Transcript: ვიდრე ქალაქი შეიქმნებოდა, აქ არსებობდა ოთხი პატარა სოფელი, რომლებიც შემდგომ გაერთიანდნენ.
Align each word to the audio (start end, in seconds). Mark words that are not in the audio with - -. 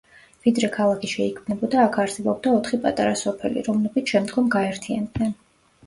ვიდრე 0.45 0.69
ქალაქი 0.75 1.09
შეიქმნებოდა, 1.11 1.83
აქ 1.89 2.01
არსებობდა 2.05 2.55
ოთხი 2.57 2.81
პატარა 2.89 3.15
სოფელი, 3.25 3.67
რომლებიც 3.71 4.17
შემდგომ 4.19 4.53
გაერთიანდნენ. 4.61 5.41